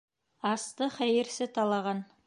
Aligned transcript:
Асты 0.51 0.89
хәйерсе 0.95 1.51
талаған. 1.59 2.07